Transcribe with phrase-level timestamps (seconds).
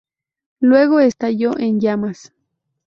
[0.61, 2.33] Luego estalló en llamas.